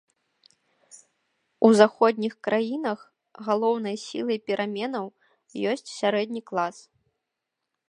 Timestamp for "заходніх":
1.79-2.33